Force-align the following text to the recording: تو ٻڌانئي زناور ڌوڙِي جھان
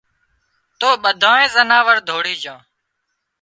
تو 0.79 0.89
ٻڌانئي 1.03 1.45
زناور 1.55 1.95
ڌوڙِي 2.07 2.35
جھان 2.43 2.59